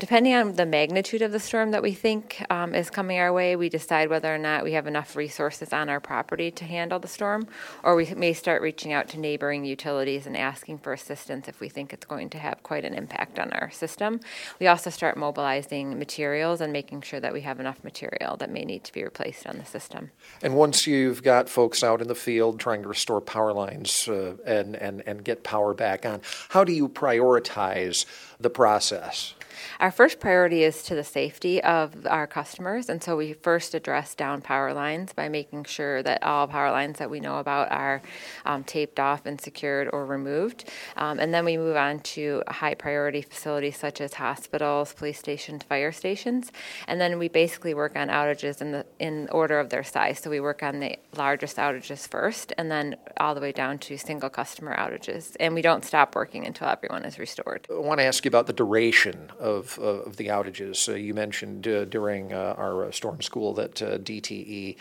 [0.00, 3.54] Depending on the magnitude of the storm that we think um, is coming our way,
[3.54, 7.06] we decide whether or not we have enough resources on our property to handle the
[7.06, 7.46] storm,
[7.82, 11.68] or we may start reaching out to neighboring utilities and asking for assistance if we
[11.68, 14.20] think it's going to have quite an impact on our system.
[14.58, 18.64] We also start mobilizing materials and making sure that we have enough material that may
[18.64, 20.12] need to be replaced on the system.
[20.40, 24.36] And once you've got folks out in the field trying to restore power lines uh,
[24.46, 28.06] and, and, and get power back on, how do you prioritize
[28.40, 29.34] the process?
[29.78, 34.14] Our first priority is to the safety of our customers, and so we first address
[34.14, 38.02] down power lines by making sure that all power lines that we know about are
[38.44, 40.68] um, taped off and secured or removed.
[40.96, 45.62] Um, and then we move on to high priority facilities such as hospitals, police stations,
[45.62, 46.52] fire stations,
[46.88, 50.20] and then we basically work on outages in the in order of their size.
[50.20, 53.96] So we work on the largest outages first, and then all the way down to
[53.96, 57.66] single customer outages, and we don't stop working until everyone is restored.
[57.70, 60.88] I want to ask you about the duration of, of the outages.
[60.88, 64.76] Uh, you mentioned uh, during uh, our uh, storm school that uh, DTE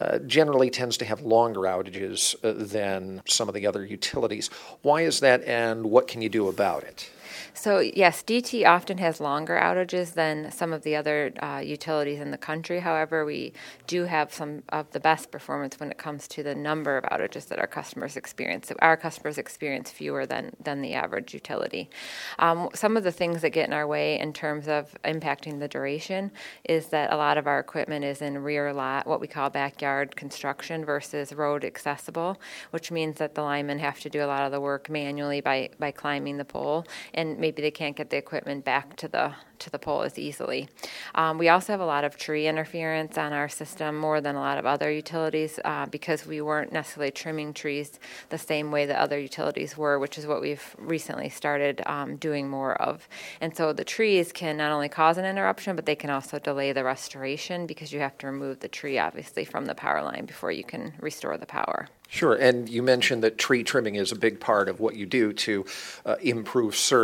[0.00, 4.48] uh, generally tends to have longer outages than some of the other utilities.
[4.82, 7.10] Why is that, and what can you do about it?
[7.54, 12.30] So, yes, DT often has longer outages than some of the other uh, utilities in
[12.30, 12.80] the country.
[12.80, 13.52] However, we
[13.86, 17.48] do have some of the best performance when it comes to the number of outages
[17.48, 18.68] that our customers experience.
[18.68, 21.90] So our customers experience fewer than, than the average utility.
[22.38, 25.68] Um, some of the things that get in our way in terms of impacting the
[25.68, 26.30] duration
[26.64, 30.16] is that a lot of our equipment is in rear lot, what we call backyard
[30.16, 34.52] construction versus road accessible, which means that the linemen have to do a lot of
[34.52, 36.84] the work manually by, by climbing the pole.
[37.14, 40.68] And maybe they can't get the equipment back to the to the pole as easily.
[41.14, 44.40] Um, we also have a lot of tree interference on our system, more than a
[44.40, 48.98] lot of other utilities, uh, because we weren't necessarily trimming trees the same way that
[48.98, 53.08] other utilities were, which is what we've recently started um, doing more of.
[53.40, 56.72] And so the trees can not only cause an interruption, but they can also delay
[56.72, 60.52] the restoration because you have to remove the tree, obviously, from the power line before
[60.52, 61.88] you can restore the power.
[62.12, 65.32] Sure, and you mentioned that tree trimming is a big part of what you do
[65.32, 65.64] to
[66.04, 67.01] uh, improve service.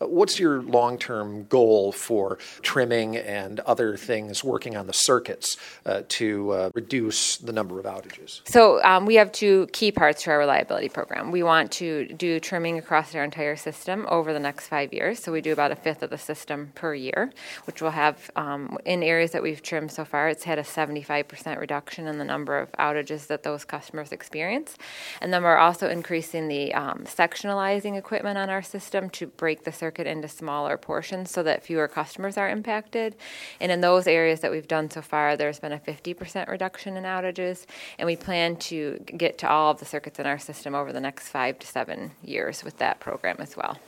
[0.00, 5.56] Uh, what's your long term goal for trimming and other things working on the circuits
[5.86, 8.40] uh, to uh, reduce the number of outages?
[8.44, 11.30] So, um, we have two key parts to our reliability program.
[11.30, 15.22] We want to do trimming across our entire system over the next five years.
[15.22, 17.32] So, we do about a fifth of the system per year,
[17.64, 21.58] which we'll have, um, in areas that we've trimmed so far, it's had a 75%
[21.58, 24.76] reduction in the number of outages that those customers experience.
[25.20, 29.72] And then we're also increasing the um, sectionalizing equipment on our system to break the
[29.72, 33.16] circuit into smaller portions so that fewer customers are impacted.
[33.60, 37.04] And in those areas that we've done so far, there's been a 50% reduction in
[37.04, 37.66] outages.
[37.98, 41.00] And we plan to get to all of the circuits in our system over the
[41.00, 43.78] next five to seven years with that program as well.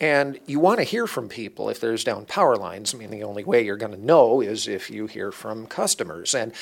[0.00, 2.94] And you want to hear from people if there's down power lines.
[2.94, 6.34] I mean, the only way you're going to know is if you hear from customers.
[6.34, 6.52] And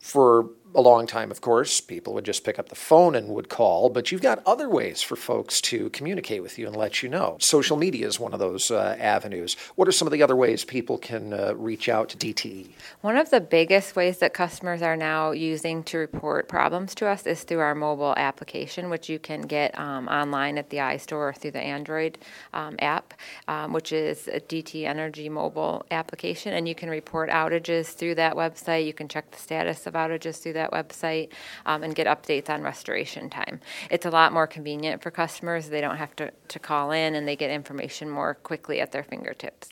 [0.00, 3.48] for a long time, of course, people would just pick up the phone and would
[3.48, 7.08] call, but you've got other ways for folks to communicate with you and let you
[7.08, 7.36] know.
[7.40, 9.56] Social media is one of those uh, avenues.
[9.74, 12.70] What are some of the other ways people can uh, reach out to DTE?
[13.00, 17.26] One of the biggest ways that customers are now using to report problems to us
[17.26, 21.32] is through our mobile application, which you can get um, online at the iStore or
[21.32, 22.18] through the Android
[22.52, 23.14] um, app,
[23.48, 26.52] um, which is a DTE Energy mobile application.
[26.52, 28.86] And you can report outages through that website.
[28.86, 31.28] You can check the status of outages through that that website
[31.66, 33.60] um, and get updates on restoration time.
[33.90, 35.68] It's a lot more convenient for customers.
[35.68, 39.04] They don't have to, to call in and they get information more quickly at their
[39.04, 39.68] fingertips.